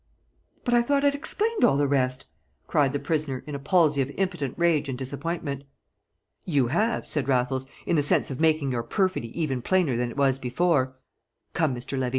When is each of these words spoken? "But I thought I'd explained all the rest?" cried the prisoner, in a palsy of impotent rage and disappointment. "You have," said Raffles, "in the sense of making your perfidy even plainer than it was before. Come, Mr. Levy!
"But 0.65 0.73
I 0.73 0.81
thought 0.81 1.05
I'd 1.05 1.13
explained 1.13 1.63
all 1.63 1.77
the 1.77 1.85
rest?" 1.85 2.25
cried 2.65 2.91
the 2.91 2.97
prisoner, 2.97 3.43
in 3.45 3.53
a 3.53 3.59
palsy 3.59 4.01
of 4.01 4.09
impotent 4.17 4.55
rage 4.57 4.89
and 4.89 4.97
disappointment. 4.97 5.63
"You 6.43 6.69
have," 6.69 7.05
said 7.05 7.27
Raffles, 7.27 7.67
"in 7.85 7.97
the 7.97 8.01
sense 8.01 8.31
of 8.31 8.39
making 8.41 8.71
your 8.71 8.81
perfidy 8.81 9.29
even 9.39 9.61
plainer 9.61 9.95
than 9.95 10.09
it 10.09 10.17
was 10.17 10.39
before. 10.39 10.95
Come, 11.53 11.75
Mr. 11.75 11.99
Levy! 11.99 12.09